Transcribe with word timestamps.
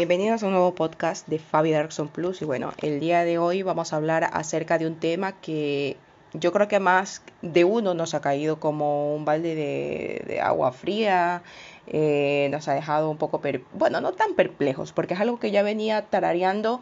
Bienvenidos 0.00 0.42
a 0.42 0.46
un 0.46 0.52
nuevo 0.52 0.74
podcast 0.74 1.28
de 1.28 1.38
Fabi 1.38 1.72
Darkson 1.72 2.08
Plus 2.08 2.40
y 2.40 2.46
bueno, 2.46 2.72
el 2.80 3.00
día 3.00 3.22
de 3.26 3.36
hoy 3.36 3.62
vamos 3.62 3.92
a 3.92 3.96
hablar 3.96 4.30
acerca 4.32 4.78
de 4.78 4.86
un 4.86 4.94
tema 4.94 5.32
que 5.32 5.98
yo 6.32 6.52
creo 6.52 6.68
que 6.68 6.80
más 6.80 7.20
de 7.42 7.64
uno 7.64 7.92
nos 7.92 8.14
ha 8.14 8.22
caído 8.22 8.58
como 8.58 9.14
un 9.14 9.26
balde 9.26 9.54
de, 9.54 10.40
agua 10.40 10.72
fría, 10.72 11.42
eh, 11.86 12.48
nos 12.50 12.66
ha 12.68 12.72
dejado 12.72 13.10
un 13.10 13.18
poco, 13.18 13.42
bueno, 13.74 14.00
no 14.00 14.12
tan 14.12 14.32
perplejos, 14.32 14.92
porque 14.92 15.12
es 15.12 15.20
algo 15.20 15.38
que 15.38 15.50
ya 15.50 15.62
venía 15.62 16.06
tarareando 16.06 16.80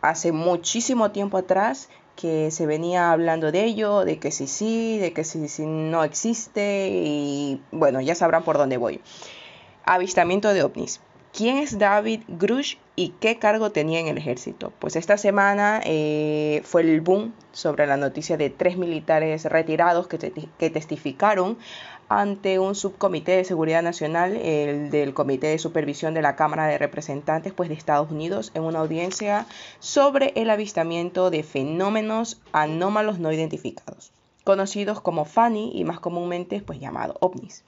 hace 0.00 0.32
muchísimo 0.32 1.12
tiempo 1.12 1.38
atrás, 1.38 1.88
que 2.16 2.50
se 2.50 2.66
venía 2.66 3.12
hablando 3.12 3.52
de 3.52 3.62
ello, 3.62 4.04
de 4.04 4.18
que 4.18 4.32
sí 4.32 4.48
sí, 4.48 4.98
de 4.98 5.12
que 5.12 5.22
sí 5.22 5.46
sí 5.46 5.64
no 5.66 6.02
existe 6.02 6.88
y 6.90 7.62
bueno, 7.70 8.00
ya 8.00 8.16
sabrán 8.16 8.42
por 8.42 8.58
dónde 8.58 8.76
voy. 8.76 9.00
Avistamiento 9.84 10.52
de 10.52 10.64
ovnis. 10.64 11.00
¿Quién 11.36 11.58
es 11.58 11.78
David 11.78 12.22
Grush 12.28 12.76
y 12.94 13.10
qué 13.20 13.38
cargo 13.38 13.70
tenía 13.70 14.00
en 14.00 14.08
el 14.08 14.16
ejército? 14.16 14.72
Pues 14.78 14.96
esta 14.96 15.18
semana 15.18 15.82
eh, 15.84 16.62
fue 16.64 16.80
el 16.80 17.02
boom 17.02 17.34
sobre 17.52 17.86
la 17.86 17.98
noticia 17.98 18.38
de 18.38 18.48
tres 18.48 18.78
militares 18.78 19.44
retirados 19.44 20.06
que, 20.08 20.16
testificaron 20.70 21.58
ante 22.08 22.58
un 22.58 22.74
subcomité 22.74 23.32
de 23.32 23.44
seguridad 23.44 23.82
nacional, 23.82 24.34
el 24.34 24.88
del 24.90 25.12
Comité 25.12 25.48
de 25.48 25.58
Supervisión 25.58 26.14
de 26.14 26.22
la 26.22 26.36
Cámara 26.36 26.68
de 26.68 26.78
Representantes 26.78 27.52
pues, 27.52 27.68
de 27.68 27.74
Estados 27.74 28.10
Unidos, 28.10 28.50
en 28.54 28.62
una 28.62 28.78
audiencia 28.78 29.44
sobre 29.78 30.32
el 30.36 30.48
avistamiento 30.48 31.28
de 31.28 31.42
fenómenos 31.42 32.40
anómalos 32.52 33.18
no 33.18 33.30
identificados, 33.30 34.10
conocidos 34.42 35.02
como 35.02 35.26
FANI 35.26 35.72
y 35.74 35.84
más 35.84 36.00
comúnmente 36.00 36.62
pues, 36.62 36.80
llamado 36.80 37.18
ovnis. 37.20 37.62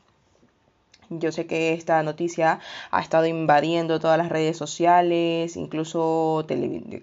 Yo 1.11 1.33
sé 1.33 1.47
que 1.47 1.73
esta 1.73 2.03
noticia 2.03 2.61
ha 2.91 3.01
estado 3.01 3.25
invadiendo 3.27 3.99
todas 3.99 4.19
las 4.19 4.29
redes 4.29 4.59
sociales, 4.59 5.57
incluso 5.57 6.47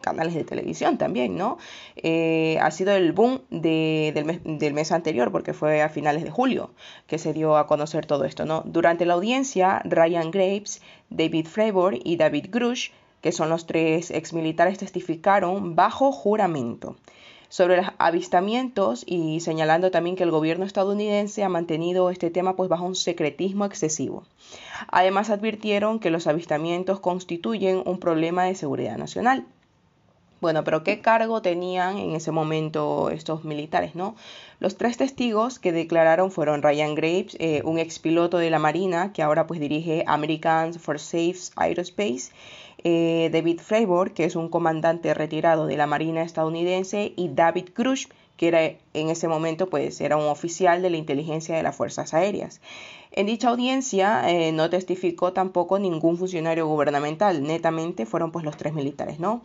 canales 0.02 0.36
de 0.36 0.44
televisión 0.44 1.00
también, 1.00 1.36
¿no? 1.36 1.58
Eh, 1.96 2.60
ha 2.62 2.70
sido 2.70 2.94
el 2.96 3.14
boom 3.14 3.42
del, 3.50 4.26
mes, 4.26 4.42
del, 4.44 4.74
mes, 4.74 4.92
anterior, 4.92 5.32
porque 5.32 5.54
fue 5.54 5.82
a 5.82 5.90
finales 5.90 6.24
de 6.24 6.30
julio 6.30 6.72
que 7.08 7.18
se 7.18 7.34
dio 7.34 7.58
a 7.58 7.66
conocer 7.66 8.06
todo 8.06 8.26
esto, 8.26 8.46
¿no? 8.46 8.62
Durante 8.66 9.06
la 9.06 9.16
audiencia, 9.16 9.82
Ryan 9.86 10.30
Graves, 10.30 10.82
David 11.10 11.48
Fravor 11.48 11.98
y 12.04 12.18
David 12.18 12.48
Grush, 12.52 12.92
que 13.22 13.32
son 13.32 13.50
los 13.50 13.66
tres 13.66 14.12
exmilitares, 14.12 14.78
testificaron 14.78 15.76
bajo 15.76 16.12
juramento 16.12 16.96
sobre 17.50 17.78
los 17.78 17.88
avistamientos 17.98 19.04
y 19.08 19.40
señalando 19.40 19.92
también 19.92 20.16
que 20.16 20.24
el 20.24 20.32
gobierno 20.32 20.66
estadounidense 20.66 21.44
ha 21.44 21.50
mantenido 21.50 22.10
este 22.10 22.30
tema 22.30 22.56
pues 22.56 22.70
bajo 22.70 22.86
un 22.86 22.96
secretismo 22.96 23.66
excesivo. 23.66 24.24
Además 24.88 25.30
advirtieron 25.30 26.00
que 26.00 26.10
los 26.10 26.28
avistamientos 26.28 27.00
constituyen 27.00 27.82
un 27.86 28.00
problema 28.00 28.44
de 28.44 28.56
seguridad 28.56 28.98
nacional. 28.98 29.46
Bueno, 30.42 30.64
pero 30.64 30.84
¿qué 30.84 31.02
cargo 31.02 31.42
tenían 31.42 31.98
en 31.98 32.14
ese 32.14 32.32
momento 32.32 33.10
estos 33.10 33.46
militares, 33.46 33.96
no? 33.96 34.16
Los 34.60 34.78
tres 34.78 34.98
testigos 34.98 35.60
que 35.60 35.72
declararon 35.72 36.30
fueron 36.30 36.62
Ryan 36.62 36.94
Graves, 36.94 37.36
eh, 37.40 37.62
un 37.64 37.80
expiloto 37.80 38.38
de 38.38 38.50
la 38.50 38.60
Marina 38.60 39.12
que 39.14 39.24
ahora 39.24 39.48
pues 39.48 39.60
dirige 39.60 40.04
Americans 40.08 40.78
for 40.78 41.00
Safe 41.00 41.38
Aerospace, 41.56 42.32
eh, 42.84 43.30
David 43.32 43.60
Fravor, 43.62 44.14
que 44.14 44.26
es 44.26 44.36
un 44.36 44.50
comandante 44.50 45.14
retirado 45.14 45.66
de 45.66 45.78
la 45.78 45.88
Marina 45.88 46.22
estadounidense, 46.22 47.14
y 47.16 47.30
David 47.30 47.70
Grush, 47.76 48.08
que 48.38 48.80
en 48.94 49.10
ese 49.10 49.28
momento 49.28 49.70
pues 49.70 50.02
era 50.02 50.18
un 50.18 50.26
oficial 50.26 50.82
de 50.82 50.90
la 50.90 50.98
inteligencia 50.98 51.56
de 51.56 51.64
las 51.64 51.76
Fuerzas 51.76 52.14
Aéreas. 52.14 52.62
En 53.12 53.28
dicha 53.28 53.50
audiencia 53.50 54.30
eh, 54.30 54.52
no 54.52 54.70
testificó 54.70 55.32
tampoco 55.32 55.80
ningún 55.80 56.18
funcionario 56.18 56.68
gubernamental, 56.68 57.44
netamente 57.44 58.06
fueron 58.06 58.32
pues 58.32 58.44
los 58.44 58.58
tres 58.58 58.74
militares, 58.74 59.20
¿no? 59.20 59.42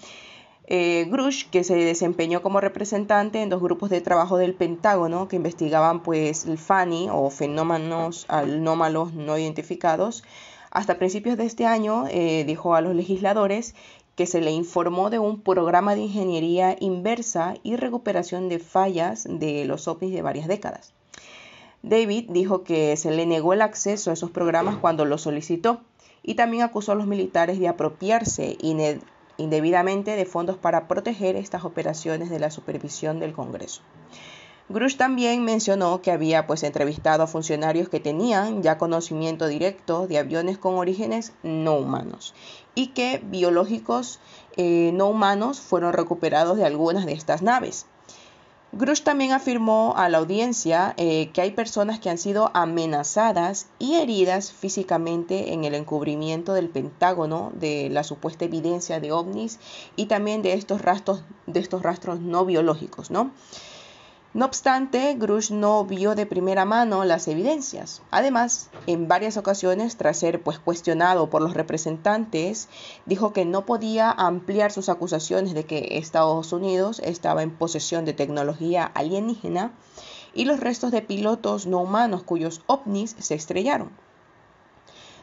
Eh, 0.73 1.07
Grush, 1.09 1.47
que 1.51 1.65
se 1.65 1.75
desempeñó 1.75 2.43
como 2.43 2.61
representante 2.61 3.43
en 3.43 3.49
dos 3.49 3.61
grupos 3.61 3.91
de 3.91 4.01
trabajo 4.01 4.37
del 4.37 4.55
Pentágono 4.55 5.27
que 5.27 5.35
investigaban 5.35 6.01
pues 6.01 6.47
el 6.47 6.59
FANI 6.59 7.09
o 7.11 7.29
fenómenos 7.31 8.25
anómalos 8.29 9.13
no 9.13 9.37
identificados, 9.37 10.23
hasta 10.71 10.99
principios 10.99 11.37
de 11.37 11.47
este 11.47 11.67
año 11.67 12.07
eh, 12.09 12.45
dijo 12.47 12.75
a 12.75 12.81
los 12.81 12.95
legisladores 12.95 13.75
que 14.15 14.27
se 14.27 14.41
le 14.41 14.51
informó 14.51 15.11
de 15.11 15.19
un 15.19 15.41
programa 15.41 15.95
de 15.95 16.03
ingeniería 16.03 16.77
inversa 16.79 17.55
y 17.63 17.77
recuperación 17.77 18.49
de 18.49 18.59
fallas 18.59 19.27
de 19.29 19.65
los 19.65 19.89
ovnis 19.89 20.13
de 20.13 20.23
varias 20.23 20.47
décadas. 20.47 20.93
David 21.83 22.27
dijo 22.29 22.63
que 22.63 22.97
se 22.97 23.11
le 23.11 23.25
negó 23.25 23.55
el 23.55 23.63
acceso 23.63 24.11
a 24.11 24.13
esos 24.13 24.31
programas 24.31 24.77
cuando 24.77 25.05
lo 25.07 25.17
solicitó 25.17 25.81
y 26.23 26.35
también 26.35 26.63
acusó 26.63 26.93
a 26.93 26.97
los 26.97 27.07
militares 27.07 27.59
de 27.59 27.69
apropiarse 27.69 28.59
indebidamente 29.39 30.15
de 30.17 30.27
fondos 30.27 30.59
para 30.59 30.87
proteger 30.87 31.37
estas 31.37 31.65
operaciones 31.65 32.29
de 32.29 32.39
la 32.39 32.51
supervisión 32.51 33.19
del 33.19 33.33
Congreso. 33.33 33.81
Grush 34.73 34.97
también 34.97 35.45
mencionó 35.45 36.01
que 36.01 36.13
había 36.13 36.47
pues 36.47 36.63
entrevistado 36.63 37.25
a 37.25 37.27
funcionarios 37.27 37.89
que 37.89 37.99
tenían 37.99 38.63
ya 38.63 38.79
conocimiento 38.79 39.49
directo 39.49 40.07
de 40.07 40.19
aviones 40.19 40.59
con 40.59 40.77
orígenes 40.77 41.33
no 41.43 41.77
humanos 41.77 42.35
y 42.77 42.89
que 42.93 43.21
biológicos 43.25 44.21
eh, 44.57 44.93
no 44.95 45.09
humanos 45.09 45.59
fueron 45.59 45.93
recuperados 45.93 46.57
de 46.57 46.67
algunas 46.67 47.05
de 47.05 47.15
estas 47.15 47.43
naves. 47.43 47.87
Grush 48.71 49.03
también 49.03 49.33
afirmó 49.33 49.95
a 49.97 50.09
la 50.09 50.19
audiencia 50.19 50.95
eh, 50.99 51.31
que 51.33 51.41
hay 51.41 51.51
personas 51.51 51.99
que 51.99 52.09
han 52.09 52.19
sido 52.19 52.53
amenazadas 52.55 53.67
y 53.81 53.97
heridas 53.97 54.53
físicamente 54.53 55.53
en 55.53 55.65
el 55.65 55.75
encubrimiento 55.75 56.53
del 56.55 56.69
Pentágono 56.69 57.51
de 57.55 57.89
la 57.91 58.05
supuesta 58.05 58.45
evidencia 58.45 59.01
de 59.01 59.11
ovnis 59.11 59.59
y 59.97 60.07
también 60.07 60.43
de 60.43 60.53
estos 60.53 60.81
rastros, 60.81 61.25
de 61.49 61.59
estos 61.59 61.83
rastros 61.83 62.21
no 62.21 62.45
biológicos, 62.45 63.11
¿no? 63.11 63.33
No 64.33 64.45
obstante, 64.45 65.17
Grush 65.19 65.51
no 65.51 65.85
vio 65.85 66.15
de 66.15 66.25
primera 66.25 66.65
mano 66.65 67.05
las 67.05 67.27
evidencias. 67.27 68.01
Además, 68.13 68.71
en 68.87 69.09
varias 69.09 69.37
ocasiones, 69.37 69.97
tras 69.97 70.19
ser 70.19 70.41
pues, 70.41 70.61
cuestionado 70.61 71.29
por 71.29 71.43
los 71.43 71.55
representantes, 71.55 72.69
dijo 73.07 73.33
que 73.33 73.45
no 73.45 73.67
podía 73.67 74.09
ampliar 74.13 74.71
sus 74.71 74.89
acusaciones 74.89 75.53
de 75.53 75.65
que 75.65 75.99
Estados 75.99 76.53
Unidos 76.53 77.01
estaba 77.05 77.43
en 77.43 77.51
posesión 77.51 78.05
de 78.05 78.13
tecnología 78.13 78.85
alienígena 78.85 79.73
y 80.33 80.45
los 80.45 80.61
restos 80.61 80.93
de 80.93 81.03
pilotos 81.03 81.67
no 81.67 81.79
humanos 81.79 82.23
cuyos 82.23 82.63
ovnis 82.69 83.17
se 83.19 83.35
estrellaron. 83.35 83.91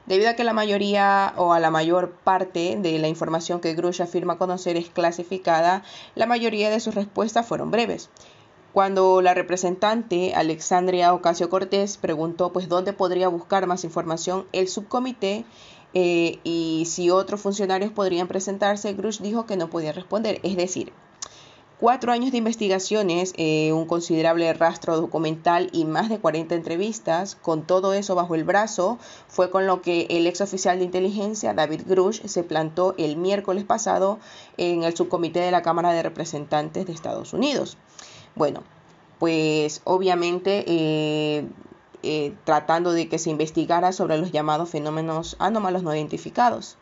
Debido 0.06 0.32
a 0.32 0.34
que 0.34 0.44
la 0.44 0.54
mayoría 0.54 1.34
o 1.38 1.54
a 1.54 1.62
la 1.62 1.72
mayor 1.72 2.12
parte 2.12 2.78
de 2.78 3.00
la 3.00 3.08
información 3.08 3.62
que 3.62 3.74
Grush 3.74 4.02
afirma 4.02 4.38
conocer 4.38 4.76
es 4.76 4.90
clasificada, 4.90 5.84
la 6.16 6.26
mayoría 6.26 6.70
de 6.70 6.82
sus 6.82 6.96
respuestas 6.96 7.46
fueron 7.46 7.72
breves. 7.72 8.10
Cuando 8.74 9.22
la 9.22 9.34
representante 9.34 10.36
Alexandria 10.36 11.14
Ocasio 11.14 11.50
Cortés 11.50 11.98
preguntó 11.98 12.52
pues 12.54 12.70
dónde 12.70 12.94
podría 12.94 13.28
buscar 13.28 13.66
más 13.66 13.84
información 13.84 14.46
el 14.52 14.68
subcomité 14.68 15.46
eh, 15.94 16.40
y 16.44 16.84
si 16.86 17.10
otros 17.10 17.42
funcionarios 17.42 17.92
podrían 17.92 18.28
presentarse, 18.28 18.94
Grush 18.94 19.20
dijo 19.20 19.46
que 19.46 19.58
no 19.58 19.70
podía 19.70 19.94
responder. 19.94 20.40
Es 20.44 20.56
decir, 20.58 20.94
cuatro 21.80 22.12
años 22.12 22.32
de 22.32 22.38
investigaciones, 22.38 23.34
eh, 23.38 23.72
un 23.72 23.86
considerable 23.86 24.52
rastro 24.54 24.98
documental 24.98 25.70
y 25.72 25.86
más 25.86 26.10
de 26.10 26.20
40 26.20 26.56
entrevistas, 26.56 27.36
con 27.36 27.64
todo 27.64 27.94
eso 27.94 28.16
bajo 28.16 28.36
el 28.36 28.44
brazo, 28.44 28.98
fue 29.28 29.50
con 29.50 29.66
lo 29.66 29.82
que 29.82 30.08
el 30.10 30.28
ex 30.28 30.42
oficial 30.42 30.80
de 30.80 30.86
inteligencia 30.86 31.54
David 31.54 31.82
Grush 31.88 32.26
se 32.26 32.44
plantó 32.44 32.96
el 32.98 33.16
miércoles 33.18 33.64
pasado 33.64 34.20
en 34.58 34.84
el 34.84 34.96
subcomité 34.96 35.40
de 35.40 35.52
la 35.52 35.62
Cámara 35.62 35.94
de 35.94 36.04
Representantes 36.04 36.86
de 36.86 36.94
Estados 36.94 37.34
Unidos. 37.34 37.78
Bueno, 38.38 38.64
pues 39.20 39.82
obviamente 39.84 40.64
eh, 40.68 41.48
eh, 42.04 42.36
tratando 42.44 42.92
de 42.92 43.10
que 43.10 43.20
se 43.20 43.30
investigara 43.30 43.92
sobre 43.92 44.18
los 44.18 44.32
llamados 44.32 44.70
fenómenos 44.70 45.36
anómalos 45.40 45.84
no 45.84 45.96
identificados. 45.96 46.78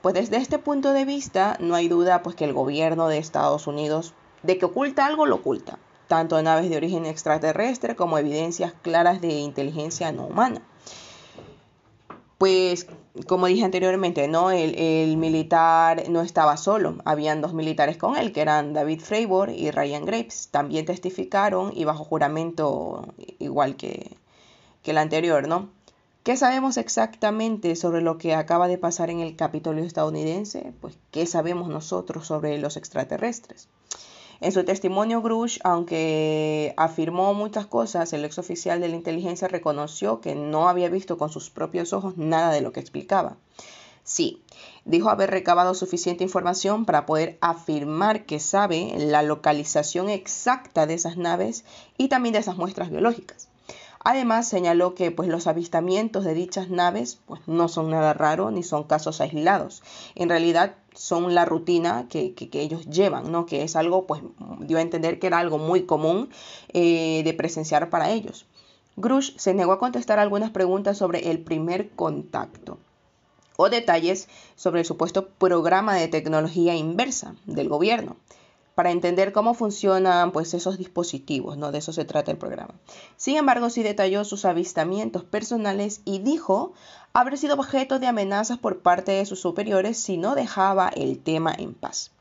Pues 0.00 0.14
desde 0.14 0.36
este 0.36 0.58
punto 0.58 0.92
de 0.92 1.04
vista 1.04 1.56
no 1.60 1.74
hay 1.74 1.88
duda 1.88 2.22
pues 2.22 2.36
que 2.36 2.44
el 2.44 2.52
gobierno 2.52 3.08
de 3.08 3.18
Estados 3.18 3.66
Unidos 3.66 4.14
de 4.42 4.58
que 4.58 4.64
oculta 4.64 5.06
algo 5.06 5.26
lo 5.26 5.36
oculta, 5.36 5.78
tanto 6.08 6.40
naves 6.42 6.68
de 6.70 6.76
origen 6.76 7.06
extraterrestre 7.06 7.94
como 7.94 8.18
evidencias 8.18 8.72
claras 8.82 9.20
de 9.20 9.28
inteligencia 9.28 10.10
no 10.10 10.26
humana 10.26 10.62
pues 12.42 12.88
como 13.26 13.46
dije 13.46 13.64
anteriormente, 13.64 14.26
¿no? 14.28 14.50
El, 14.50 15.16
militar 15.16 16.08
no 16.08 16.22
estaba 16.22 16.56
solo, 16.56 16.96
habían 17.04 17.40
dos 17.40 17.52
militares 17.52 17.96
con 17.96 18.16
él, 18.16 18.32
que 18.32 18.40
eran 18.40 18.72
David 18.72 19.00
Fravor 19.00 19.50
y 19.50 19.70
Ryan 19.70 20.06
Graves. 20.06 20.48
También 20.50 20.86
testificaron 20.86 21.72
y 21.74 21.84
bajo 21.84 22.04
juramento 22.04 23.06
igual 23.38 23.76
que, 23.76 24.16
que 24.82 24.92
el 24.92 24.98
anterior, 24.98 25.46
¿no? 25.46 25.68
¿Qué 26.22 26.36
sabemos 26.36 26.76
exactamente 26.76 27.74
sobre 27.74 28.00
lo 28.00 28.16
que 28.16 28.34
acaba 28.34 28.68
de 28.68 28.78
pasar 28.78 29.10
en 29.10 29.20
el 29.20 29.34
Capitolio 29.34 29.84
estadounidense? 29.84 30.72
Pues, 30.80 30.96
¿qué 31.10 31.26
sabemos 31.26 31.68
nosotros 31.68 32.26
sobre 32.26 32.58
los 32.58 32.76
extraterrestres? 32.76 33.68
En 34.42 34.50
su 34.50 34.64
testimonio, 34.64 35.22
Grush, 35.22 35.60
aunque 35.62 36.74
afirmó 36.76 37.32
muchas 37.32 37.66
cosas, 37.66 38.12
el 38.12 38.24
ex 38.24 38.38
oficial 38.38 38.80
de 38.80 38.88
la 38.88 38.96
inteligencia 38.96 39.46
reconoció 39.46 40.20
que 40.20 40.34
no 40.34 40.68
había 40.68 40.88
visto 40.88 41.16
con 41.16 41.30
sus 41.30 41.48
propios 41.48 41.92
ojos 41.92 42.16
nada 42.16 42.50
de 42.50 42.60
lo 42.60 42.72
que 42.72 42.80
explicaba. 42.80 43.36
Sí, 44.02 44.42
dijo 44.84 45.10
haber 45.10 45.30
recabado 45.30 45.74
suficiente 45.74 46.24
información 46.24 46.86
para 46.86 47.06
poder 47.06 47.38
afirmar 47.40 48.26
que 48.26 48.40
sabe 48.40 48.92
la 48.98 49.22
localización 49.22 50.08
exacta 50.08 50.86
de 50.86 50.94
esas 50.94 51.16
naves 51.16 51.64
y 51.96 52.08
también 52.08 52.32
de 52.32 52.40
esas 52.40 52.56
muestras 52.56 52.90
biológicas. 52.90 53.51
Además, 54.04 54.48
señaló 54.48 54.94
que 54.94 55.12
pues, 55.12 55.28
los 55.28 55.46
avistamientos 55.46 56.24
de 56.24 56.34
dichas 56.34 56.68
naves 56.68 57.20
pues, 57.26 57.40
no 57.46 57.68
son 57.68 57.90
nada 57.90 58.12
raro 58.12 58.50
ni 58.50 58.62
son 58.64 58.82
casos 58.84 59.20
aislados. 59.20 59.82
En 60.16 60.28
realidad 60.28 60.74
son 60.94 61.34
la 61.34 61.44
rutina 61.44 62.06
que, 62.08 62.34
ellos 62.52 62.86
llevan, 62.86 63.30
¿no? 63.30 63.46
que 63.46 63.62
es 63.62 63.76
algo, 63.76 64.06
pues 64.06 64.22
dio 64.60 64.78
a 64.78 64.82
entender 64.82 65.18
que 65.18 65.28
era 65.28 65.38
algo 65.38 65.58
muy 65.58 65.84
común 65.84 66.30
eh, 66.72 67.22
de 67.24 67.32
presenciar 67.34 67.90
para 67.90 68.10
ellos. 68.10 68.46
Grush 68.96 69.36
se 69.36 69.54
negó 69.54 69.72
a 69.72 69.78
contestar 69.78 70.18
algunas 70.18 70.50
preguntas 70.50 70.98
sobre 70.98 71.30
el 71.30 71.38
primer 71.38 71.90
contacto 71.90 72.78
o 73.56 73.70
detalles 73.70 74.28
sobre 74.56 74.80
el 74.80 74.86
supuesto 74.86 75.28
programa 75.28 75.94
de 75.94 76.08
tecnología 76.08 76.74
inversa 76.74 77.36
del 77.46 77.68
gobierno 77.68 78.16
para 78.74 78.90
entender 78.90 79.32
cómo 79.32 79.54
funcionan 79.54 80.32
pues 80.32 80.54
esos 80.54 80.78
dispositivos, 80.78 81.56
¿no? 81.56 81.72
De 81.72 81.78
eso 81.78 81.92
se 81.92 82.04
trata 82.04 82.30
el 82.30 82.38
programa. 82.38 82.74
Sin 83.16 83.36
embargo, 83.36 83.70
sí 83.70 83.82
detalló 83.82 84.24
sus 84.24 84.44
avistamientos 84.44 85.24
personales 85.24 86.00
y 86.04 86.20
dijo 86.20 86.72
haber 87.12 87.36
sido 87.36 87.54
objeto 87.54 87.98
de 87.98 88.06
amenazas 88.06 88.58
por 88.58 88.80
parte 88.80 89.12
de 89.12 89.26
sus 89.26 89.40
superiores 89.40 89.98
si 89.98 90.16
no 90.16 90.34
dejaba 90.34 90.88
el 90.88 91.18
tema 91.18 91.54
en 91.56 91.74
paz. 91.74 92.12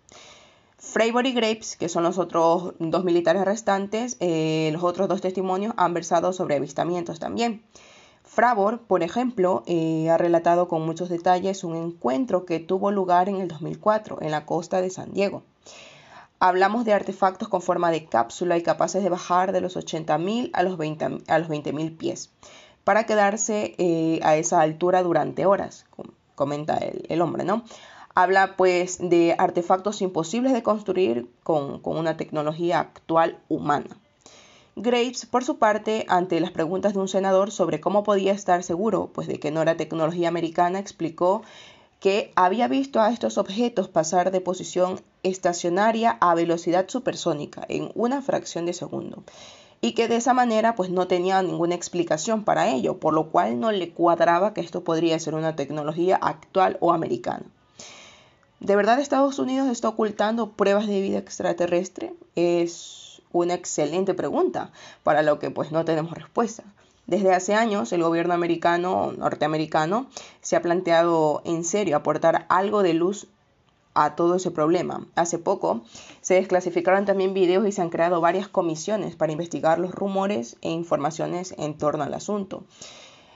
Fravor 0.78 1.28
y 1.28 1.34
Graves, 1.34 1.78
que 1.78 1.90
son 1.90 2.04
los 2.04 2.18
otros 2.18 2.74
dos 2.80 3.04
militares 3.04 3.46
restantes, 3.46 4.18
eh, 4.20 4.72
los 4.74 4.84
otros 4.84 5.08
dos 5.08 5.22
testimonios 5.22 5.76
han 5.78 5.94
versado 5.94 6.34
sobre 6.34 6.56
avistamientos 6.56 7.20
también. 7.20 7.62
Fravor, 8.24 8.80
por 8.80 9.04
ejemplo, 9.04 9.62
eh, 9.68 10.10
ha 10.10 10.18
relatado 10.18 10.68
con 10.68 10.84
muchos 10.84 11.10
detalles 11.10 11.64
un 11.64 11.76
encuentro 11.76 12.46
que 12.46 12.60
tuvo 12.60 12.90
lugar 12.90 13.30
en 13.30 13.36
el 13.36 13.48
2004 13.48 14.20
en 14.22 14.32
la 14.32 14.46
costa 14.46 14.82
de 14.82 14.90
San 14.90 15.14
Diego. 15.14 15.44
Hablamos 16.44 16.86
de 16.86 16.94
artefactos 16.94 17.50
con 17.50 17.62
forma 17.62 17.92
de 17.92 18.06
cápsula 18.06 18.58
y 18.58 18.64
capaces 18.64 19.04
de 19.04 19.12
bajar 19.12 19.52
de 19.52 19.62
los 19.62 19.78
80.000 19.78 20.50
a 20.54 20.64
los 20.64 20.80
20.000 20.80 21.98
pies 21.98 22.32
para 22.84 23.06
quedarse 23.06 23.76
eh, 23.78 24.20
a 24.24 24.36
esa 24.38 24.60
altura 24.60 25.04
durante 25.04 25.46
horas, 25.46 25.86
comenta 26.34 26.78
el, 26.78 27.22
hombre, 27.22 27.44
¿no? 27.44 27.64
Habla 28.16 28.56
pues 28.58 28.98
de 29.00 29.36
artefactos 29.38 30.02
imposibles 30.02 30.52
de 30.54 30.64
construir 30.64 31.30
con, 31.44 31.80
con 31.80 31.96
una 31.96 32.18
tecnología 32.18 32.80
actual 32.80 33.38
humana. 33.48 33.96
Graves, 34.76 35.28
por 35.28 35.44
su 35.44 35.60
parte, 35.60 36.06
ante 36.08 36.40
las 36.40 36.50
preguntas 36.50 36.94
de 36.94 37.00
un 37.02 37.08
senador 37.08 37.52
sobre 37.52 37.80
cómo 37.80 38.04
podía 38.04 38.32
estar 38.32 38.64
seguro 38.64 39.12
pues, 39.14 39.28
de 39.28 39.40
que 39.40 39.52
no 39.52 39.62
era 39.62 39.78
tecnología 39.78 40.30
americana, 40.30 40.80
explicó 40.80 41.44
que 42.02 42.34
había 42.36 42.68
visto 42.68 43.00
a 43.00 43.12
estos 43.12 43.38
objetos 43.38 43.88
pasar 43.88 44.32
de 44.32 44.42
posición 44.42 45.00
estacionaria 45.22 46.18
a 46.20 46.34
velocidad 46.34 46.90
supersónica 46.90 47.64
en 47.70 47.92
una 47.94 48.24
fracción 48.24 48.66
de 48.66 48.74
segundo 48.74 49.24
y 49.82 49.92
que 49.92 50.08
de 50.08 50.16
esa 50.16 50.34
manera 50.34 50.76
pues 50.76 50.90
no 50.90 51.08
tenía 51.08 51.40
ninguna 51.44 51.76
explicación 51.76 52.44
para 52.44 52.70
ello, 52.70 52.98
por 52.98 53.14
lo 53.14 53.30
cual 53.30 53.60
no 53.60 53.72
le 53.72 53.92
cuadraba 53.92 54.56
que 54.56 54.62
esto 54.62 54.84
podría 54.84 55.20
ser 55.20 55.36
una 55.36 55.56
tecnología 55.56 56.16
actual 56.16 56.78
o 56.80 56.92
americana. 56.92 57.46
¿De 58.60 58.76
verdad 58.76 59.00
Estados 59.00 59.38
Unidos 59.38 59.70
está 59.70 59.88
ocultando 59.88 60.54
pruebas 60.54 60.88
de 60.88 61.02
vida 61.02 61.20
extraterrestre? 61.20 62.16
Es 62.36 63.22
una 63.32 63.54
excelente 63.54 64.16
pregunta 64.16 64.72
para 65.04 65.22
lo 65.22 65.38
que 65.38 65.52
pues 65.52 65.72
no 65.72 65.86
tenemos 65.86 66.14
respuesta. 66.16 66.64
Desde 67.12 67.34
hace 67.34 67.56
años 67.56 67.92
el 67.92 68.04
gobierno 68.04 68.34
americano, 68.34 69.12
norteamericano, 69.12 70.08
se 70.40 70.56
ha 70.56 70.62
planteado 70.62 71.42
en 71.44 71.66
serio 71.66 71.98
aportar 71.98 72.46
algo 72.48 72.84
de 72.84 72.94
luz 72.94 73.28
a 73.94 74.16
todo 74.16 74.36
ese 74.36 74.50
problema. 74.50 75.06
Hace 75.16 75.38
poco 75.38 75.82
se 76.22 76.36
desclasificaron 76.36 77.04
también 77.04 77.34
videos 77.34 77.68
y 77.68 77.74
se 77.74 77.82
han 77.82 77.90
creado 77.90 78.22
varias 78.22 78.48
comisiones 78.48 79.18
para 79.18 79.34
investigar 79.34 79.78
los 79.78 79.94
rumores 79.94 80.56
e 80.62 80.70
informaciones 80.70 81.54
en 81.58 81.78
torno 81.78 82.06
al 82.06 82.14
asunto. 82.14 82.64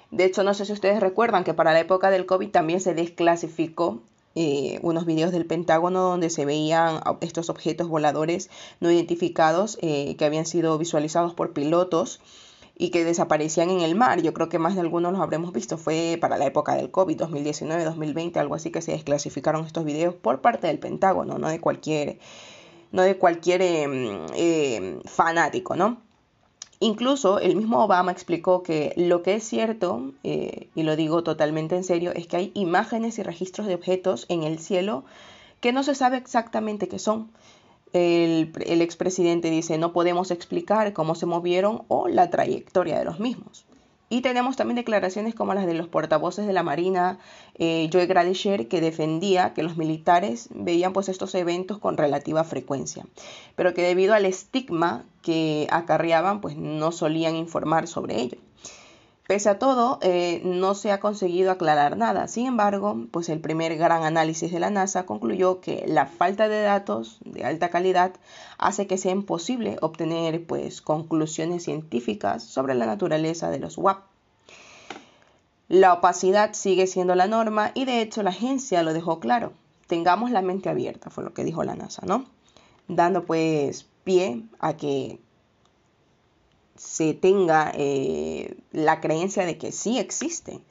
De 0.10 0.24
hecho, 0.24 0.45
no 0.45 0.54
sé 0.54 0.63
si 0.63 0.71
ustedes 0.71 1.01
recuerdan 1.01 1.44
que 1.44 1.54
para 1.54 1.74
la 1.74 1.81
época 1.81 2.12
del 2.12 2.25
COVID 2.25 2.51
también 2.51 2.80
se 2.80 2.94
desclasificó 2.94 4.00
eh, 4.36 4.80
unos 4.83 5.06
videos 5.06 5.33
del 5.33 5.45
Pentágono 5.45 6.00
donde 6.00 6.30
se 6.30 6.45
veían 6.45 7.01
estos 7.19 7.50
objetos 7.50 7.89
voladores 7.89 8.50
no 8.80 8.89
identificados 8.89 9.78
eh, 9.81 10.16
que 10.16 10.24
habían 10.24 10.45
sido 10.45 10.78
visualizados 10.78 11.33
por 11.33 11.51
pilotos 11.51 12.21
y 12.77 12.89
que 12.89 13.06
desaparecían 13.06 13.69
en 13.69 13.81
el 13.81 13.95
mar. 13.95 14.22
Yo 14.22 14.33
creo 14.33 14.50
que 14.50 14.60
más 14.60 14.75
de 14.75 14.81
algunos 14.81 15.13
los 15.13 15.22
habremos 15.22 15.54
visto. 15.54 15.77
Fue 15.77 16.18
para 16.19 16.38
la 16.38 16.45
época 16.45 16.75
del 16.75 16.92
COVID, 16.92 17.18
2019, 17.18 17.83
2020, 17.86 18.39
algo 18.39 18.56
así 18.56 18.72
que 18.72 18.81
se 18.81 18.92
desclasificaron 18.92 19.66
estos 19.66 19.86
videos 19.86 20.16
por 20.16 20.42
parte 20.42 20.68
del 20.68 20.80
Pentágono, 20.80 21.38
no 21.38 21.48
de 21.48 21.60
cualquier, 21.60 22.19
no 22.92 23.04
de 23.04 23.18
cualquier 23.18 23.62
em, 23.62 24.25
em, 24.36 25.01
fanático, 25.04 25.75
¿no? 25.75 26.01
Incluso 26.81 27.39
el 27.39 27.56
mismo 27.56 27.83
Obama 27.83 28.12
explicó 28.12 28.62
que 28.62 28.94
lo 28.98 29.24
que 29.24 29.36
es 29.36 29.44
cierto, 29.45 30.12
eh, 30.24 30.68
y 30.75 30.83
lo 30.83 30.98
digo 30.98 31.24
totalmente 31.24 31.75
en 31.78 31.86
serio, 31.86 32.12
es 32.13 32.28
que 32.28 32.36
hay 32.38 32.51
imágenes 32.54 33.18
y 33.18 33.24
registros 33.24 33.68
de 33.68 33.75
objetos 33.75 34.25
en 34.28 34.44
el 34.44 34.60
cielo 34.60 35.06
que 35.62 35.71
no 35.71 35.83
se 35.83 35.95
sabe 35.95 36.18
exactamente 36.18 36.89
qué 36.89 37.00
son 37.00 37.31
el, 37.95 38.81
expresidente 38.81 39.50
dice 39.50 39.77
no 39.77 39.94
podemos 39.94 40.30
explicar 40.30 40.92
cómo 40.92 41.15
se 41.15 41.25
movieron 41.25 41.83
o 41.88 42.09
la 42.09 42.30
trayectoria 42.30 43.00
de 43.00 43.06
los 43.06 43.19
mismos. 43.19 43.65
Y 44.07 44.21
tenemos 44.21 44.56
también 44.56 44.75
declaraciones 44.75 45.33
como 45.33 45.53
las 45.53 45.65
de 45.65 45.74
los 45.74 45.88
portavoces 45.88 46.45
de 46.45 46.53
la 46.53 46.62
Marina, 46.62 47.18
eh, 47.56 47.89
Joe 47.92 48.06
Gradisher, 48.06 48.68
que 48.68 48.80
defendía 48.80 49.53
que 49.53 49.63
los 49.63 49.77
militares 49.77 50.50
veían 50.53 50.94
pues 50.94 51.09
estos 51.09 51.33
eventos 51.33 51.80
con 51.80 51.97
relativa 51.97 52.44
frecuencia, 52.44 53.06
pero 53.56 53.74
que 53.74 53.81
debido 53.81 54.13
al 54.13 54.25
estigma 54.25 55.06
que 55.24 55.68
acarreaban 55.71 56.39
pues 56.42 56.56
no 56.56 56.92
solían 56.92 57.36
informar 57.36 57.88
sobre 57.88 58.21
ello. 58.21 58.38
Pese 59.27 59.50
a 59.50 59.57
todo, 59.57 59.98
eh, 60.04 60.42
no 60.44 60.75
se 60.75 60.92
ha 60.92 61.00
conseguido 61.00 61.50
aclarar 61.50 61.98
nada. 61.98 62.27
Sin 62.27 62.45
embargo, 62.45 63.07
pues 63.10 63.27
el 63.30 63.39
primer 63.39 63.75
gran 63.75 64.04
análisis 64.04 64.51
de 64.51 64.60
la 64.60 64.69
NASA 64.69 65.07
concluyó 65.07 65.62
que 65.62 65.83
la 65.88 66.06
falta 66.06 66.48
de 66.48 66.62
datos 66.62 67.18
de 67.25 67.44
alta 67.44 67.69
calidad 67.69 68.13
hace 68.60 68.86
que 68.86 69.00
sea 69.00 69.12
imposible 69.12 69.77
obtener 69.81 70.45
pues 70.45 70.81
conclusiones 70.81 71.63
científicas 71.63 72.44
sobre 72.44 72.75
la 72.75 72.86
naturaleza 72.86 73.50
de 73.50 73.57
los 73.57 73.80
WAP. 73.80 74.04
La 75.69 75.94
opacidad 75.94 76.54
sigue 76.54 76.85
siendo 76.85 77.16
la 77.16 77.26
norma 77.26 77.71
y 77.73 77.85
de 77.85 78.02
hecho 78.02 78.21
la 78.21 78.30
agencia 78.30 78.83
lo 78.83 78.94
dejó 78.94 79.19
claro. 79.19 79.54
Tengamos 79.88 80.30
la 80.30 80.44
mente 80.44 80.69
abierta, 80.69 81.09
fue 81.09 81.23
lo 81.23 81.33
que 81.33 81.44
dijo 81.44 81.64
la 81.64 81.76
NASA, 81.76 82.04
¿no? 82.06 82.26
Dando 82.88 83.26
pues 83.26 83.88
pie 84.04 84.44
a 84.59 84.78
que 84.78 85.19
se 86.75 87.13
tenga 87.13 87.71
eh, 87.75 88.55
la 88.71 89.01
creencia 89.01 89.45
de 89.45 89.57
que 89.57 89.71
sí 89.71 89.99
existe. 89.99 90.61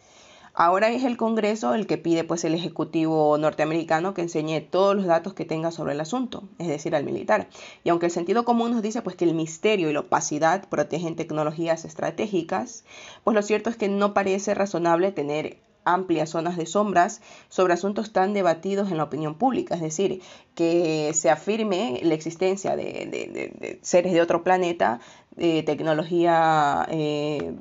Ahora 0.57 0.89
es 0.91 1.03
el 1.03 1.17
Congreso 1.17 1.75
el 1.75 1.89
que 1.89 1.99
pide 1.99 2.23
pues 2.23 2.45
el 2.45 2.55
Ejecutivo 2.55 3.37
norteamericano 3.39 4.15
que 4.15 4.23
enseñe 4.23 4.61
todos 4.61 4.95
los 4.95 5.05
datos 5.05 5.35
que 5.35 5.45
tenga 5.45 5.73
sobre 5.73 5.95
el 5.95 6.01
asunto, 6.01 6.45
es 6.59 6.69
decir, 6.69 6.95
al 6.95 7.03
militar. 7.03 7.49
Y 7.83 7.89
aunque 7.89 8.07
el 8.07 8.13
sentido 8.13 8.45
común 8.45 8.71
nos 8.71 8.81
dice 8.81 9.03
pues 9.03 9.17
que 9.17 9.25
el 9.25 9.35
misterio 9.35 9.91
y 9.91 9.93
la 9.93 10.01
opacidad 10.01 10.69
protegen 10.69 11.17
tecnologías 11.17 11.85
estratégicas, 11.85 12.85
pues 13.25 13.35
lo 13.35 13.43
cierto 13.43 13.69
es 13.69 13.77
que 13.77 13.89
no 13.89 14.15
parece 14.15 14.55
razonable 14.55 15.11
tener 15.11 15.59
amplias 15.85 16.31
zonas 16.31 16.57
de 16.57 16.67
sombras 16.67 17.21
sobre 17.49 17.75
asuntos 17.75 18.13
tan 18.13 18.35
debatidos 18.35 18.91
en 18.91 18.99
la 18.99 19.05
opinión 19.05 19.35
pública, 19.35 19.75
es 19.75 19.81
decir, 19.81 20.23
que 20.55 21.13
se 21.15 21.31
afirme 21.31 22.01
la 22.03 22.15
existencia 22.15 22.77
de, 22.77 23.79
seres 23.83 24.13
de 24.13 24.21
otro 24.21 24.43
planeta, 24.43 25.01
de 25.37 25.63
tecnología 25.63 26.87
eh, 26.91 27.55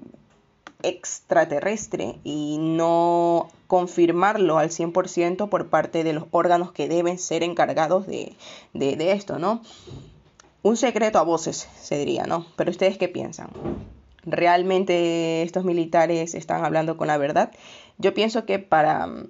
extraterrestre 0.83 2.19
y 2.23 2.57
no 2.59 3.49
confirmarlo 3.67 4.57
al 4.57 4.69
100% 4.69 5.49
por 5.49 5.69
parte 5.69 6.03
de 6.03 6.13
los 6.13 6.25
órganos 6.31 6.71
que 6.71 6.87
deben 6.87 7.17
ser 7.17 7.43
encargados 7.43 8.05
de, 8.05 8.35
de 8.73 9.11
esto, 9.11 9.39
¿no? 9.39 9.61
Un 10.63 10.77
secreto 10.77 11.19
a 11.19 11.23
voces, 11.23 11.67
se 11.81 11.97
diría, 11.97 12.23
¿no? 12.25 12.45
Pero 12.55 12.71
ustedes 12.71 12.97
qué 12.97 13.09
piensan? 13.09 13.49
¿Realmente 14.25 15.41
estos 15.41 15.65
militares 15.65 16.35
están 16.35 16.63
hablando 16.63 16.95
con 16.95 17.07
la 17.07 17.17
verdad? 17.17 17.51
Yo 17.97 18.13
pienso 18.13 18.45
que 18.45 18.59
para 18.59 19.07
mm, 19.07 19.27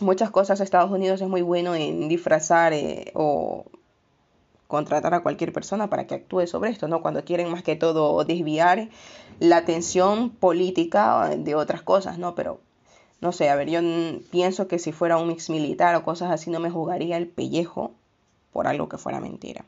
muchas 0.00 0.30
cosas 0.30 0.60
Estados 0.60 0.90
Unidos 0.90 1.20
es 1.20 1.28
muy 1.28 1.42
bueno 1.42 1.74
en 1.74 2.08
disfrazar 2.08 2.72
eh, 2.72 3.12
o 3.14 3.64
contratar 4.66 5.14
a 5.14 5.22
cualquier 5.22 5.52
persona 5.52 5.88
para 5.88 6.06
que 6.06 6.14
actúe 6.14 6.46
sobre 6.46 6.70
esto, 6.70 6.88
¿no? 6.88 7.02
Cuando 7.02 7.24
quieren 7.24 7.50
más 7.50 7.62
que 7.62 7.76
todo 7.76 8.24
desviar 8.24 8.88
la 9.38 9.58
atención 9.58 10.30
política 10.30 11.30
de 11.36 11.54
otras 11.54 11.82
cosas, 11.82 12.18
¿no? 12.18 12.34
Pero 12.34 12.60
no 13.20 13.32
sé, 13.32 13.48
a 13.50 13.54
ver, 13.54 13.70
yo 13.70 13.80
pienso 14.30 14.66
que 14.66 14.78
si 14.78 14.92
fuera 14.92 15.16
un 15.16 15.28
mix 15.28 15.48
militar 15.48 15.94
o 15.94 16.04
cosas 16.04 16.30
así 16.30 16.50
no 16.50 16.60
me 16.60 16.70
jugaría 16.70 17.16
el 17.16 17.28
pellejo 17.28 17.92
por 18.52 18.66
algo 18.66 18.88
que 18.88 18.98
fuera 18.98 19.20
mentira. 19.20 19.64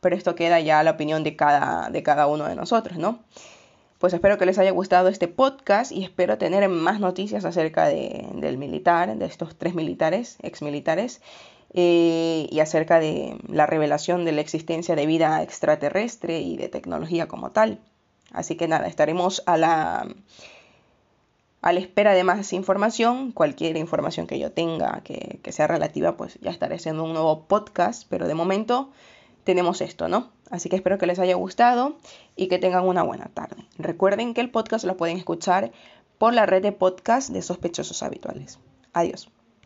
Pero 0.00 0.16
esto 0.16 0.34
queda 0.34 0.60
ya 0.60 0.82
la 0.82 0.92
opinión 0.92 1.22
de 1.22 1.36
cada, 1.36 1.90
de 1.90 2.02
cada 2.02 2.26
uno 2.26 2.44
de 2.46 2.56
nosotros, 2.56 2.98
¿no? 2.98 3.20
Pues 4.02 4.14
espero 4.14 4.36
que 4.36 4.46
les 4.46 4.58
haya 4.58 4.72
gustado 4.72 5.06
este 5.06 5.28
podcast 5.28 5.92
y 5.92 6.02
espero 6.02 6.36
tener 6.36 6.68
más 6.68 6.98
noticias 6.98 7.44
acerca 7.44 7.86
del 7.86 8.58
militar, 8.58 9.16
de 9.16 9.24
estos 9.24 9.54
tres 9.54 9.76
militares, 9.76 10.38
exmilitares, 10.42 11.22
eh, 11.72 12.48
y 12.50 12.58
acerca 12.58 12.98
de 12.98 13.36
la 13.46 13.64
revelación 13.66 14.24
de 14.24 14.32
la 14.32 14.40
existencia 14.40 14.96
de 14.96 15.06
vida 15.06 15.40
extraterrestre 15.44 16.40
y 16.40 16.56
de 16.56 16.68
tecnología 16.68 17.28
como 17.28 17.52
tal. 17.52 17.78
Así 18.32 18.56
que 18.56 18.66
nada, 18.66 18.88
estaremos 18.88 19.44
a 19.46 19.56
la, 19.56 20.08
a 21.60 21.72
la 21.72 21.78
espera 21.78 22.12
de 22.12 22.24
más 22.24 22.52
información. 22.52 23.30
Cualquier 23.30 23.76
información 23.76 24.26
que 24.26 24.40
yo 24.40 24.50
tenga 24.50 25.02
que, 25.04 25.38
que 25.44 25.52
sea 25.52 25.68
relativa, 25.68 26.16
pues 26.16 26.40
ya 26.40 26.50
estaré 26.50 26.74
haciendo 26.74 27.04
un 27.04 27.12
nuevo 27.12 27.44
podcast, 27.44 28.08
pero 28.08 28.26
de 28.26 28.34
momento 28.34 28.90
tenemos 29.44 29.80
esto, 29.80 30.08
¿no? 30.08 30.30
Así 30.50 30.68
que 30.68 30.76
espero 30.76 30.98
que 30.98 31.06
les 31.06 31.18
haya 31.18 31.34
gustado 31.34 31.96
y 32.36 32.48
que 32.48 32.58
tengan 32.58 32.86
una 32.86 33.02
buena 33.02 33.26
tarde. 33.26 33.64
Recuerden 33.78 34.34
que 34.34 34.40
el 34.40 34.50
podcast 34.50 34.84
lo 34.84 34.96
pueden 34.96 35.16
escuchar 35.16 35.72
por 36.18 36.34
la 36.34 36.46
red 36.46 36.62
de 36.62 36.72
podcast 36.72 37.30
de 37.30 37.42
sospechosos 37.42 38.02
habituales. 38.02 38.58
Adiós. 38.92 39.28